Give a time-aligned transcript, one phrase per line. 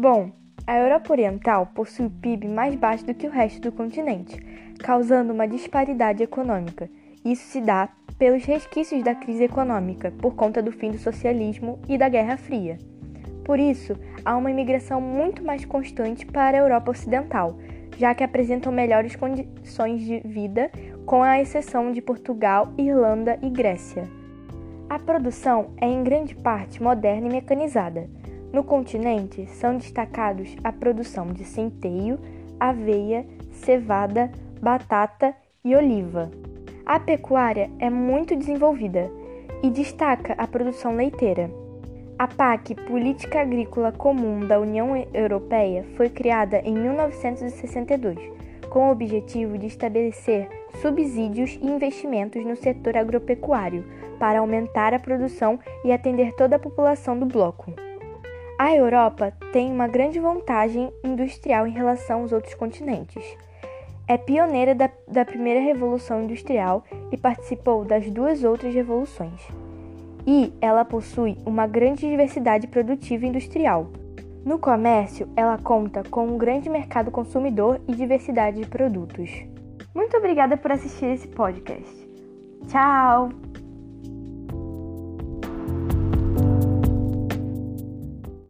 [0.00, 0.30] Bom,
[0.66, 4.34] a Europa Oriental possui o PIB mais baixo do que o resto do continente,
[4.78, 6.88] causando uma disparidade econômica.
[7.22, 11.98] Isso se dá pelos resquícios da crise econômica, por conta do fim do socialismo e
[11.98, 12.78] da Guerra Fria.
[13.44, 13.94] Por isso,
[14.24, 17.58] há uma imigração muito mais constante para a Europa Ocidental,
[17.98, 20.70] já que apresentam melhores condições de vida,
[21.04, 24.08] com a exceção de Portugal, Irlanda e Grécia.
[24.88, 28.08] A produção é em grande parte moderna e mecanizada.
[28.52, 32.18] No continente são destacados a produção de centeio,
[32.58, 36.30] aveia, cevada, batata e oliva.
[36.84, 39.08] A pecuária é muito desenvolvida
[39.62, 41.48] e destaca a produção leiteira.
[42.18, 48.18] A PAC, Política Agrícola Comum da União Europeia, foi criada em 1962,
[48.68, 50.48] com o objetivo de estabelecer
[50.82, 53.84] subsídios e investimentos no setor agropecuário
[54.18, 57.72] para aumentar a produção e atender toda a população do bloco.
[58.60, 63.24] A Europa tem uma grande vantagem industrial em relação aos outros continentes.
[64.06, 69.40] É pioneira da, da primeira revolução industrial e participou das duas outras revoluções
[70.26, 73.86] e ela possui uma grande diversidade produtiva industrial.
[74.44, 79.30] No comércio, ela conta com um grande mercado consumidor e diversidade de produtos.
[79.94, 82.10] Muito obrigada por assistir esse podcast.
[82.68, 83.30] Tchau!